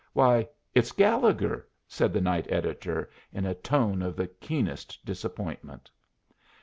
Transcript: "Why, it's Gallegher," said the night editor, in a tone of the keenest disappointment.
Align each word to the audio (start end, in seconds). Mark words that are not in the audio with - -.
"Why, 0.13 0.49
it's 0.73 0.91
Gallegher," 0.93 1.67
said 1.87 2.11
the 2.11 2.21
night 2.21 2.51
editor, 2.51 3.11
in 3.31 3.45
a 3.45 3.53
tone 3.53 4.01
of 4.01 4.15
the 4.15 4.25
keenest 4.25 4.97
disappointment. 5.05 5.91